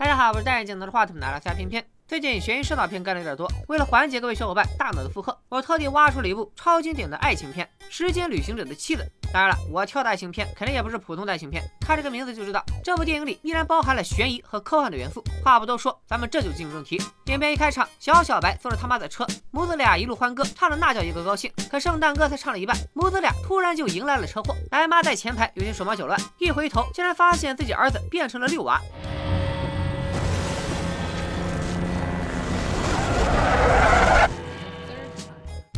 [0.00, 1.84] 大家好，我是戴眼镜拿着话筒拿了下片片。
[2.08, 9.02] 最近悬疑烧脑片干的有点多，为了缓解各位小伙伴大脑的负荷，我特地挖出了一部超经典的爱情片《时间旅行者的妻子》。
[9.30, 15.22] 当然了，我挑的爱情片肯定也不是普通的爱情片，看这个名字就知道，这部电影里依然包含了悬疑和科幻的元素。
[15.44, 16.98] 话不多说，咱们这就进入正题。
[17.26, 21.52] 影片一开场，小小白坐着他妈的车，母子俩一路欢歌，唱的那叫一个高兴。
[21.70, 24.56] 可圣诞歌才唱了一半，母子俩突然就迎来了车祸。
[24.70, 28.80] 白妈在前排有些手忙脚乱，一回头竟然发现自己儿子变成了六娃。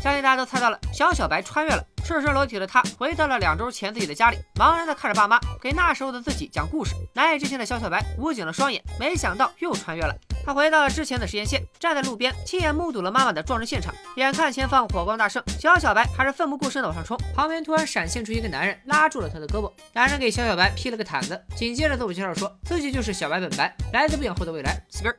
[0.03, 6.93] 相信大家都猜到了，小小白穿越了，赤身裸体的他回到了两周前自己的家里，茫然的看着爸妈给那时候的自己讲故事。
[7.15, 10.13] 难以置信的小小白捂紧了双眼，没想到又穿越了。
[10.45, 13.95] 他回到了之前的实验线，站在路边，亲眼目睹了妈妈的撞人现场。
[14.17, 17.17] 眼看前方火光大盛，小小白还是奋不顾身的往上冲。
[17.33, 19.71] 旁边突然闪现出一个男人，拉住了他的胳膊。
[19.93, 24.83] 男人给小小白披了个毯子，紧接着自我介绍说自己就是小白本白，来自不远后的未来。
[24.91, 25.15] Skr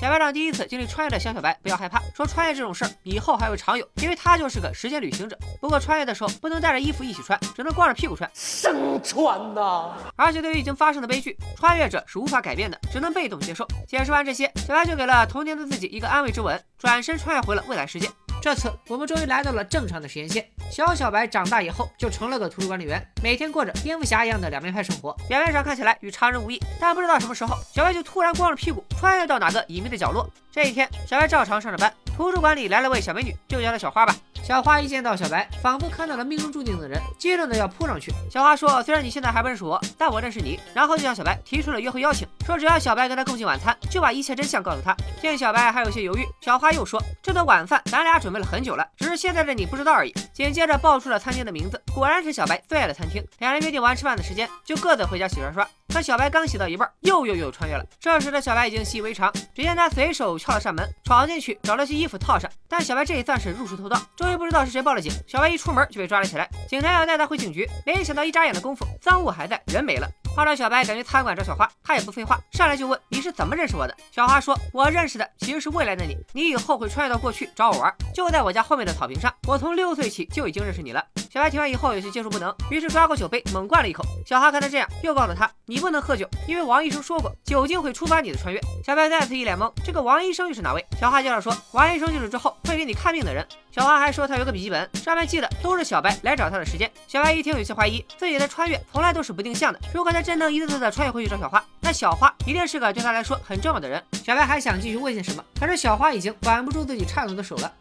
[0.00, 5.38] 小白长第一次经历穿越的小小白不要害怕，说穿越这种事儿以后还会常有，因为他就是个时间旅行者。
[5.60, 8.28] 不过穿越的时候不能带着衣服一起穿，只能光着屁股穿。
[8.34, 9.92] 生穿呐！
[10.16, 13.66] 而且对于已经发生的悲剧，穿越者是无法改变的，只能被动接受。
[13.86, 18.08] 解释完这些，小白就给了童年的自己一个安慰之吻，转身穿越回了未来世界。
[18.44, 20.46] 这次我们终于来到了正常的实验线。
[20.70, 25.16] 小小白长大以后就成了个图书管理员，每天过着蝙蝠侠一样的两面派生活。
[25.26, 30.28] 表面上看起来与常人无异，但不知道什么时候，小白就突然光着屁股穿越到哪个隐秘的角落。
[30.52, 34.14] 这一天，小白照常上着班，图书馆里来了位小美女，就叫她小花吧。
[34.42, 38.12] 小花一见到小白，仿佛看到了命中注定的人，激动的要扑上去。
[38.30, 44.94] 小花说：“虽然你现在还不认识我，但我认识你。”然后就向小白提出了约会邀请，说只要小白跟他共进晚餐，就把一切真相告诉他。
[45.20, 53.24] 见小白还有些犹豫，小花又说：“这顿晚饭咱俩准备了很久了，只是现在的你不知道而已。”紧接着报出了餐厅的名字，果然是小白最爱的餐厅。
[53.38, 55.66] 两人约定完吃饭的时间，就各自回家洗刷刷。
[55.88, 57.84] 可小白刚洗到一半，又又又穿越了。
[57.98, 62.50] 这时的小白已经习以为常，只见他随手撬了扇门，闯进去找了些衣服套上。
[62.68, 65.10] 但小白这也算是入室偷盗，终于不知道是谁报了警。
[65.26, 70.08] 小白一出门就被抓了起来，警察要带他回警局，没想到一眨眼的功夫，赃物还在，人没了。
[70.34, 73.96] 话说小白感觉餐馆找小花，他也不废话，上来就问你是怎么认识我的。
[74.10, 79.32] 小花说，我认识的其实是未来的你，你以后会穿越到过去找我玩，就在我家后面的草坪上。
[79.46, 81.04] 我从六岁起就已经认识你了。
[81.34, 84.04] 小白听完以后有些接受不能，于是抓过酒杯猛灌了一口。
[84.24, 88.60] 小花看他这样，又告诉他，你不能喝酒，因为王医生说过，酒精会触发你的穿越。
[88.86, 90.86] 小白再次一脸懵，这个王医生又是哪位？
[91.00, 93.44] 小花介绍说，王医生就是之后会给你看病的人。
[93.72, 96.88] 小花还说他有个笔记本，上面记的都是小白来找他的时间。
[97.08, 99.80] 小白一听有些怀疑，自己的穿越从来都是不定向的。
[99.92, 104.00] 如果他真能一次次的穿越回去找小花，那小花一定是个对他来说很重要的人。
[104.24, 107.72] 小白还想继续问些什么，可是小花已经管不住自己颤抖的手了。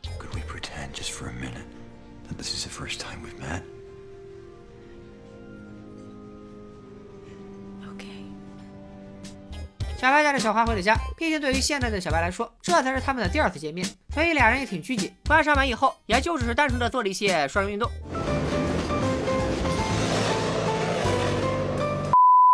[2.38, 3.62] This is the first time we've met
[7.90, 8.06] ok
[9.98, 15.14] 小白带着小花回了家，毕竟对于现在的小白来说，这才是他们的第二次见面，所以俩人也挺拘谨。
[15.26, 17.90] 关上门以后，也就只是单纯的做了一些双人运动。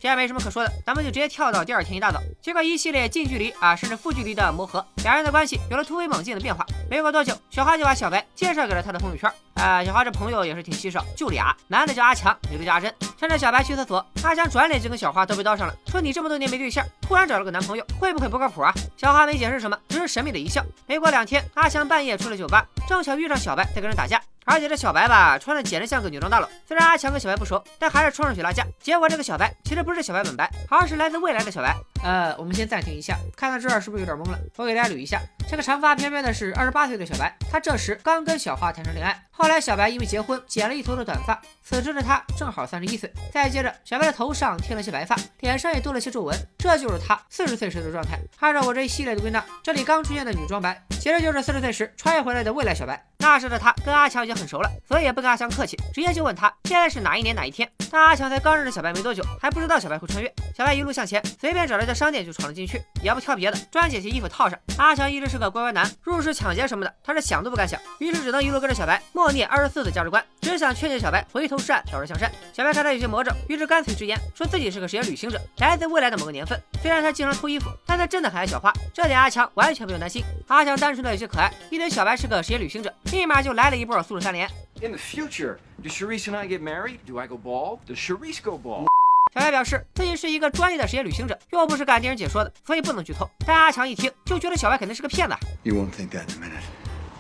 [0.02, 2.22] 既然没什么可说的，咱们就直接跳到第二天一大早。
[2.42, 6.66] 经过一系列近距离啊，甚至负距离的磨合，两人的关系有了突飞猛进的变化。
[6.90, 9.30] 没过多久，小花就把小白介绍给了他的朋友圈。
[9.60, 12.94] 啊，小花这朋友也是挺稀少，就俩，男的叫阿强，女的叫阿珍。
[13.20, 18.74] 趁着小白去厕所，阿强转脸就跟小花都被叨上了，说你这么多年没对象，突然找了个男朋友，会不会不靠谱啊？
[18.96, 20.64] 小花没解释什么，只是神秘的一笑。
[20.88, 24.22] 没过两天，阿强半夜出了酒吧，正巧遇上小白在跟人打架。
[24.50, 26.50] 而且这小白吧，穿的简直像个女装大佬。
[26.68, 28.66] 虽然阿强跟小白不熟，但还是冲上去拉架。
[28.82, 31.76] 结果这个小白其实不是小白本白，而是来自未来的小白。
[32.04, 34.40] 呃，我们先暂停一下，看到这儿是不是有点懵了？
[34.56, 39.24] 我给大家捋一下，这个长发飘飘的是二十八岁的小白，他这时刚跟小花谈上恋爱。
[39.30, 41.40] 后来小白因为结婚剪了一头的短发，
[41.70, 43.14] 此时的他正好三十一岁。
[43.32, 48.18] 再接着，小白的头上添了些白发，脸上也多了些皱纹，这就是他四十岁时的状态。
[48.40, 53.00] 按照我这一系列的归纳，这里刚出现的女装白，其实就是四十岁时穿越回来的未来小白。
[53.20, 57.70] 那时的他跟阿强已经很熟了，所以也不跟阿强客气，直接就问他现在是哪一年哪一天。
[57.92, 60.34] 但阿强才刚认识小白没多久，还不知道小白会穿越。
[60.58, 64.58] 小白一路向前，随便找了一家商店就闯了进去，也不挑别的，专捡些衣服套上。
[64.78, 72.32] 阿强一直是个乖乖男，入室抢劫什么的，他是想都不敢想，于是只能一路跟着小白，默念二十四的价值观，只想劝诫小白回头是岸，倒人向善。
[72.54, 76.60] 小白看他有些魔怔，于是干脆直言说自己是个时间旅行者，来自未来的某个年份。
[76.82, 80.24] 虽然他经常脱衣服，但他真的很爱小花，这点阿强完全不用担心。
[80.48, 82.94] 阿强单纯的有些可爱，一听小白是个时间旅行者。
[83.12, 84.50] 立马就来了一波素质三连。
[84.82, 87.00] In the future, do Charisse and I get married?
[87.06, 87.80] Do I go bald?
[87.86, 88.88] Does Charisse go bald?
[89.34, 93.30] 小白表示自己是一个专业的时间旅行者，又不是干电影解说的，所以不能剧透。
[93.46, 95.36] 但阿强一听就觉得小白肯定是个骗子。
[95.64, 96.64] You won't think that in a minute.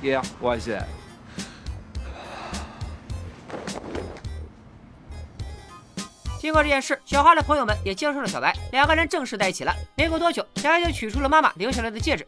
[0.01, 0.85] Yeah, why is that?
[6.39, 9.75] 经过这件事，小花的朋友们也接受了小白，两个人正式在一起了。
[9.97, 12.25] 没过多久，小白就取出了妈妈留下来的戒指。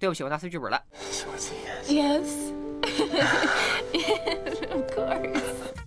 [0.00, 0.82] 对不起，我拿错剧本了。
[1.86, 2.52] Yes.
[4.72, 5.40] of course.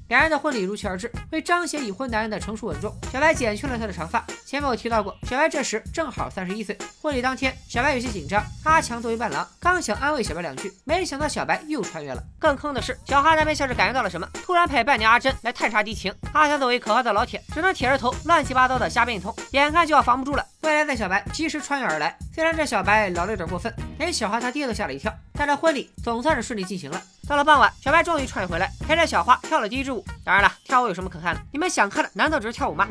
[0.07, 4.25] 两人的婚礼如期而至，为彰显已婚男人的成熟稳重，小白剪去了他的长发。
[4.53, 6.77] 前面我提到过，小白这时正好三十一岁。
[7.01, 12.21] 婚礼当天，小白有些紧张，阿强作为伴郎，刚想安慰小白两句，没想到小白又穿越了。
[12.37, 16.13] 更坑的是，小哈那边像是感觉到了什么，突然派伴娘阿珍来探查敌情。
[16.33, 20.45] 阿强作为可靠的老铁，只能铁着头乱七八糟的瞎编一通，眼看就要防不住了。
[20.61, 27.01] 未来的小白及时穿越而来，虽然这小白老的有点过分，连小花他爹都吓了一跳，但这婚礼总算是顺利进行了。
[27.27, 30.05] 到了傍晚，小白终于穿越回来，陪着小花跳了第一支舞。
[30.23, 31.41] 当然了，跳舞有什么可看的？
[31.51, 32.87] 你们想看的难道只是跳舞吗？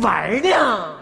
[0.00, 0.95] 玩呢？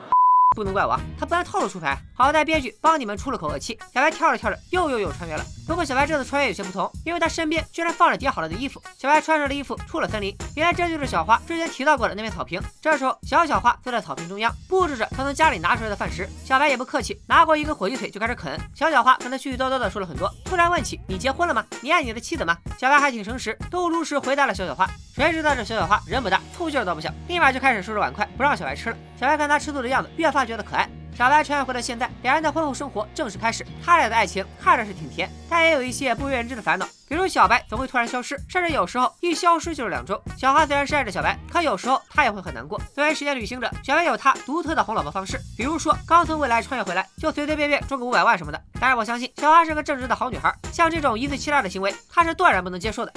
[0.55, 1.99] 不能怪我，他不按套路出牌。
[2.17, 3.77] 好在编剧帮你们出了口恶气。
[3.93, 5.45] 小白跳着跳着又又又穿越了。
[5.67, 8.81] 不过小白这次穿越有些不同，因为他身边居然放着叠好了的衣服。
[8.97, 10.35] 小白穿上了衣服出了森林。
[10.55, 12.62] 原来这就是小花之前提到过的那片草坪。
[12.81, 16.29] 这时候小小花坐在草坪中央，布置着他从家里拿出来的饭食。
[16.45, 18.61] 小白也不客气，拿过一根火鸡腿就开始啃。
[18.75, 21.65] 小小花跟他絮絮叨叨的说了很多，突然问起你结婚了吗？
[21.81, 22.56] 你爱你的妻子吗？
[22.79, 24.89] 小白还挺诚实，都如实回答了小小花。
[25.15, 28.97] 谁知道这小小花人不大，醋劲倒不小，立马就开始收拾碗筷，不让小白吃了。
[29.19, 30.88] 小白看他吃醋的样子，越发觉得可爱。
[31.17, 33.64] 小白穿越回了现在，两人的婚后生活正式开始。
[33.85, 36.85] 他俩的爱情看着是挺甜，但也有一些不为人知的烦恼。
[37.08, 40.20] 比如小白总会突然消失，甚至有时候一消失就是两周。
[40.37, 42.81] 小花虽然是爱着小白，可有时候她也会很难过。
[42.93, 48.61] 作为时间旅行者，小白有他独特的哄老婆方式，比如说刚从未来穿越回来，就随随便便中个五百万什么的。
[48.81, 53.12] 当然，我相信小花是个正直的好女孩，像这种一次欺诈的行为，她是断然不能接受的。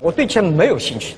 [0.00, 1.16] 我对钱没有兴趣。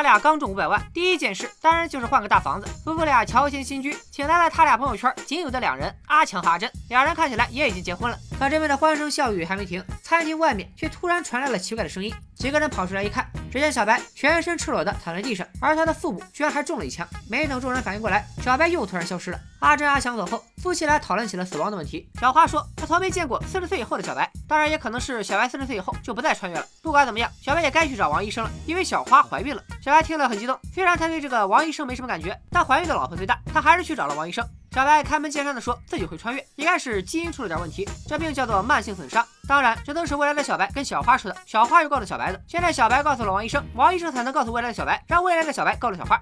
[0.00, 2.66] 他俩刚中五百万，第一件事当然就是换个大房子。
[2.82, 6.72] 夫妇俩乔迁新居，请来了他俩朋友圈仅有的两人阿强和阿珍。
[6.88, 8.16] 两人看起来也已经结婚了。
[8.38, 12.10] 可这边的欢声笑语还没停，餐厅外面却突然传来了奇怪的声音。
[12.34, 17.06] 几个人跑出来一看，只见小白全身赤裸的躺在地上，而他的腹部居然还中了一枪。
[17.28, 19.38] 没等众人反应过来，小白又突然消失了。
[19.58, 22.08] 阿珍、阿强走后，夫妻俩讨论起了死亡的问题。
[22.18, 26.66] 小花说，她从没见过四十岁以后的小白，当然也可能是小白四十岁以后就不再穿越了。
[26.82, 29.62] 不管怎么样，小白也该去找王医生了，因为小花怀孕了。
[29.80, 34.44] 小白听了很激动，虽然他对这个王医生没什么感觉，但怀孕的老婆最大，他还是去找了王医生。
[34.72, 39.24] 小白开门见山的说自己会穿越，应该是基因出了点问题，这病叫做慢性损伤。
[39.46, 42.42] 当然，这都是未来的小白跟小花说的，小花又告诉小白的。
[42.48, 46.20] 现在小白告诉了王医生，王医生才能告诉未来的小白，让未来的小白告了小花。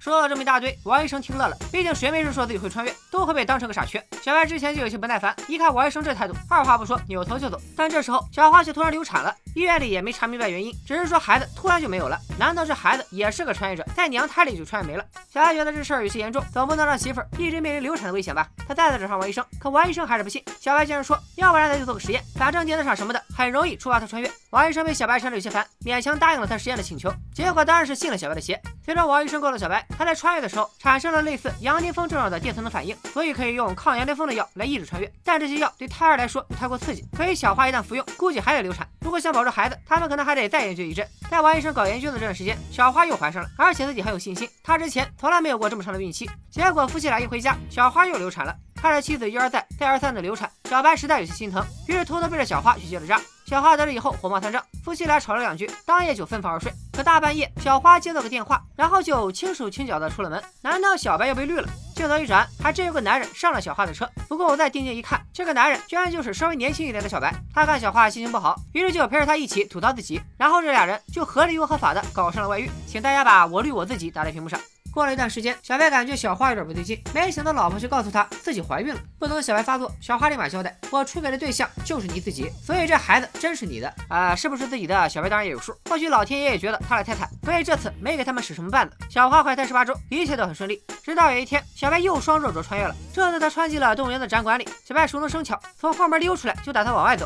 [0.00, 1.56] 说了这么一大堆，王医生听乐了。
[1.72, 4.02] 毕竟谁没事说自己会穿越，都会被当成个傻缺。
[4.22, 7.60] 小白之前就有些不耐烦，一看王医生这态度，二话不说扭头就走。
[7.76, 12.18] 但这时候小花却突然流产了，医院里也没查明白原因，只是说孩子突然就没有了。
[12.38, 15.04] 难道这孩子也是个穿越者，在娘胎里就穿越没了？
[15.32, 18.48] 小白觉得这事儿有些严重，总不能让媳妇儿一直面临流产的危险吧？
[18.66, 20.42] 他再次找上王医生，可王医生还是不信。
[20.60, 24.30] 小白竟然说，要不然咱就做个实验，反正电子厂什么的很容易触发他穿越。
[24.50, 27.12] 王医生被小白缠得有些烦，勉强答应了他实验的请求。
[27.34, 28.60] 结果当然是信了小白的邪。
[28.88, 30.70] 随着王医生告诉小白，他在穿越的时候。
[30.78, 35.12] 产生了类似羊癫疯症状的电磁能反应，所以可以用抗羊癫疯的药来抑制穿越。
[35.22, 38.88] 但这些药对胎儿来说太过刺激，所以小花一旦服用，估计还得流产。
[39.00, 41.06] 如果想保住孩子，他们可能还得再研究一阵。
[41.30, 44.48] 在王医生搞研究的这段时间，小花又怀上了，而且自己很有信心。
[44.64, 48.56] 她之前从来没有过这么长的孕期，结果夫妻俩一回家，小花又流产了。
[48.74, 53.20] 看着妻子一而再、再而三的流产，小白实在有些心疼，于是偷偷背着小花去结了扎。
[53.48, 56.70] 小花得知以后火冒三丈，夫妻俩吵了两句，当夜就分房而睡。
[56.92, 60.42] 可大半夜，小花接到个电话，然后就轻手轻脚的出了门。
[60.60, 61.66] 难道小白又被绿了？
[61.94, 64.06] 镜头一转，还真有个男人上了小花的车。
[64.28, 67.34] 不过我再定睛一看，这个男人居然就是稍微年轻一点的小白。
[67.54, 72.70] 他看小花心情不好，于是就陪着她一起吐槽自己，然后这俩人就合理又合法的搞上了外遇。
[72.86, 74.60] 请大家把我绿我自己打在屏幕上。
[74.98, 79.00] 过了一段时间，小白感觉小花有点不对劲，没想到老婆却告诉他自己怀孕了。
[79.16, 84.34] 不等小白发作，小花立马交代：“我出轨的对象就是你自己，所以这孩子真是你的啊！
[84.34, 85.08] 是不是自己的？
[85.08, 85.72] 小白当然也有数。
[85.88, 88.96] 或许老天爷也觉得他俩太惨，所以这次没给他们使什么绊子。
[89.08, 90.82] 小花怀胎十八周，一切都很顺利。
[91.04, 94.68] 直到有一天，小白又双肉着穿越了，这次他穿进了动物园的展馆里。
[94.84, 97.24] 小白熟能生巧，从后门溜出来，就打算往外走。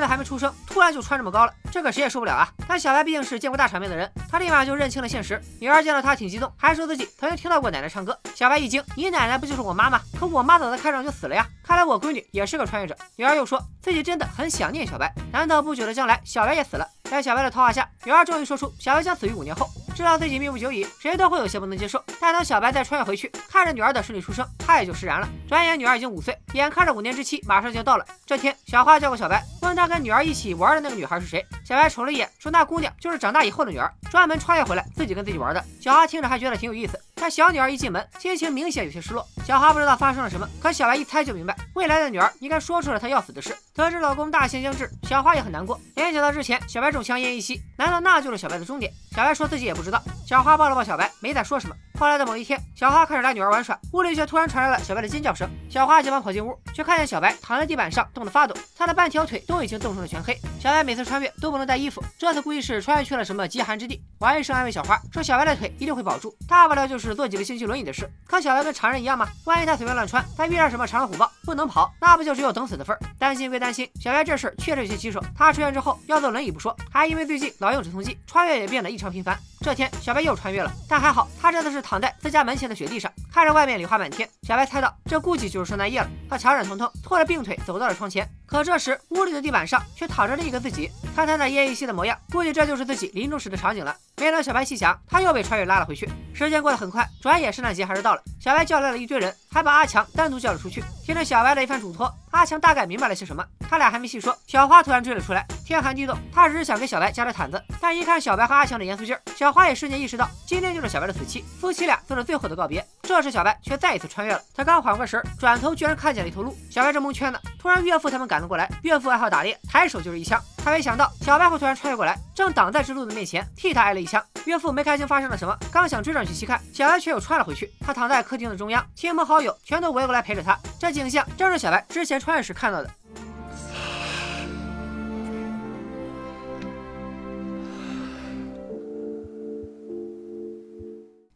[0.00, 2.48] 孩子还没出生，突然就穿这么高了，这可谁也受不了啊！
[2.66, 5.38] 但小白毕竟是见过大场面的人，他立马就认清了现实。
[5.60, 8.18] 女儿见到他挺激动，还说自己曾经听到过奶奶唱歌。
[8.34, 10.00] 小白一惊：“你奶奶不就是我妈吗？
[10.18, 11.46] 可我妈早在开场就死了呀！
[11.62, 16.88] 看来我闺女也是个穿越者。”女儿又说自己真的很想念小白，难道不久的将来小白也死了？
[17.04, 19.68] 在小白的套话下，女儿终于说出小白将死于五年后。
[20.00, 22.02] 知道自己命不久矣，谁都会有些不能接受。
[22.18, 25.28] 但当小白再穿越回去，看着女儿的顺利出生，他也就释然了。
[25.46, 28.06] 转眼女儿已经五岁，眼看着五年之期马上就要到了。
[28.24, 31.44] 这天，小花叫过小白，问他跟女儿一起玩的那个女孩是谁。
[31.66, 35.62] 小白瞅了一眼，说那姑娘就是长大以后的女儿，专门穿越回来自己跟自己玩的。
[35.78, 36.98] 小花听着还觉得挺有意思。
[37.20, 39.28] 看小女儿一进门，心情明显有些失落。
[39.44, 43.54] 小花不知道发生了什么，可小白一猜就明白，未来的女儿应该说出了她要死的事。
[43.74, 45.78] 得知老公大限将至，小花也很难过。
[45.96, 48.90] 联想到之前小白中枪奄奄一息，难道那就是小白的终点？
[49.14, 50.02] 小白说自己也不知道。
[50.26, 51.76] 小花抱了抱小白，没再说什么。
[52.00, 55.46] 后来的某一天，小花开始带女儿玩耍，屋里却突然传来了小白的尖叫声。
[55.68, 60.34] 小花急忙跑进屋，却看见小白躺在地板上，冻得发抖，他的半条腿都已经冻成了全黑。
[60.58, 64.02] 小白每次穿越都不能带衣服，这次估计是穿越去了什么极寒之地。
[64.20, 68.10] 王医生安慰小花说，小白的腿一定会保住，大不了就是坐几个星期轮椅的事。
[68.26, 69.28] 可小白跟常人一样吗？
[69.44, 73.00] 万一他随便乱穿，他遇上什么长狼虎豹不能跑，那不就只有等死的份儿？
[73.18, 75.22] 担心归担心，小白这事确实有些棘手。
[75.36, 79.38] 他出院之后要坐轮椅不说，还因为最近老用止痛剂，穿越也变得异常频繁。
[79.62, 84.28] 这天，小白又穿越了，但还好，他这次是躺在自家门前的雪地上，看着外面礼花满天。
[84.44, 86.08] 小白猜到，这估计就是圣诞夜了。
[86.28, 88.24] 他强忍疼痛，拖着病腿走到了窗前。
[88.46, 93.92] 可这时，屋里的地板上却躺着另一个自己，看他那奄奄一息的模样，估计这就是自己临终时的场景了。
[94.18, 96.08] 没等小白细想，他又被穿越拉了回去。
[96.32, 98.22] 时间过得很快，转眼圣诞节还是到了。
[98.38, 100.84] 小白叫来了一堆人，还把阿强单独叫了出去。
[101.04, 103.44] 听着小白的一番嘱托，阿强大概明白了些什么。
[103.70, 105.46] 他俩还没细说，小花突然追了出来。
[105.64, 112.84] 天寒地冻，他只是想给小白加点毯子，但一看小白和阿强的严肃劲儿，小花也瞬间意识到，今天就是小白的死期，夫妻俩做着最后的告别。
[113.04, 116.52] 这时小白却再一次穿越了，他刚缓过神，转头居然看见了一头鹿。
[116.68, 118.68] 小白正蒙圈呢，突然岳父他们赶了过来。
[118.82, 120.42] 岳父爱好打猎，抬手就是一枪。
[120.64, 124.20] 他没想到小白会突然穿越过来，正挡在这鹿的面前，替他挨了一枪。
[124.46, 127.72] 岳父没看清发生了什么，刚想追上去细看，小白却又穿了回去。
[127.80, 130.58] 他躺在客厅的中央，亲朋好友全都围过来陪着他。
[130.80, 132.90] 这景象正是小白之前穿越时看到的。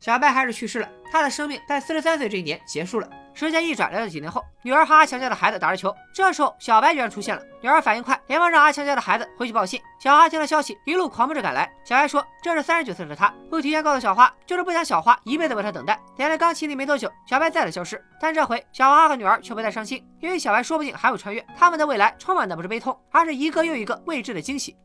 [0.05, 3.09] 小白还是去世了，他的生命在四十三岁这一年结束了。
[3.33, 7.43] 时间一转，来到几年后，女儿和阿强家的孩子打着球，这时候小白居然出现了。
[7.63, 9.81] 女儿反应快，连忙让阿强家的孩子回去报信。
[9.99, 11.73] 小花听了消息，一路狂奔着赶来。
[11.87, 17.99] 小白说：“这是三十九岁的他，不提前告诉小花，就是不想小花一辈子为他等待。”连着刚亲历没多久，小白再次消失。
[18.21, 24.77] 但这回小花和女儿却不再伤心，因为小白说不定还会穿越，他们的未来充满的不是悲痛，而是一个又一个未知的惊喜。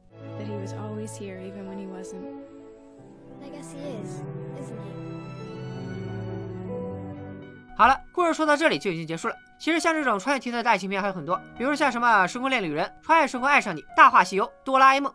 [7.80, 9.36] 好了，故事说到这里就已经结束了。
[9.58, 15.10] 其实像这种穿越题材的爱情片还有很多，比如像什么《时空恋旅人》《穿越时空爱上你》《大话西游》《哆啦 A 梦》。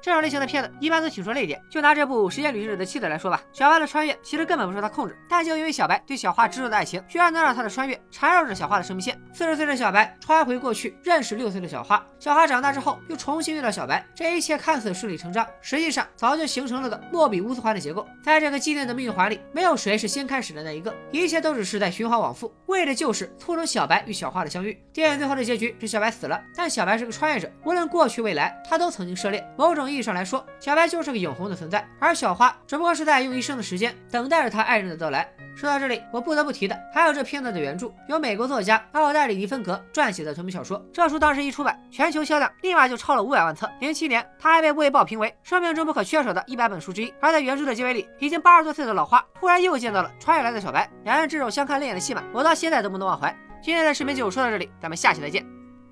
[0.00, 1.60] 这种类型的片子一般都挺说泪点。
[1.70, 9.20] 就拿这部《时间旅行者的妻子》来说吧，小白的穿越其实根本不受他控制，但就因为小白对小花执着的爱情，居然能让他的穿越缠绕着小花的生命线。
[9.32, 18.06] 四十岁的小白穿回过去认识六岁的小花，小花长大之后又重新遇到小白，这一切看似顺理成章，实际上早就形成了个莫比乌斯环的结构。
[18.22, 24.80] 在这个既定的命运环里，没有谁是先开始的那一个，一切都只是在循环往复，为的就是促成小白与小花的相遇。
[24.92, 29.46] 电影最后的结局是小白死了，但小白是个穿越者，无论过去未来，他都曾经涉猎。
[29.56, 35.28] 某种意义上来说，小白就是个永恒的存在，而小花只不过是在用一生的时间等待着他爱人的到来。
[35.54, 40.84] 说到这里，我不得不提的还有这片子的原著，由美国作家奥黛丽·迪芬格撰写的同名小说。
[40.92, 43.66] 这书当时一出版，全球销量立马就超了五百万册。
[43.80, 47.12] 零七年，它还被《卫报》评为生命中不可缺少的一百本书之一。
[47.22, 53.34] 而在原著的结尾里，已经八十多岁的老花突然又见到了穿越来的小白，两人这种相看泪眼的戏码，我到现在都不能忘怀。
[53.62, 55.42] 今天的视频就说到这里，咱们下期再见，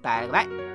[0.03, 0.74] 拜了个拜。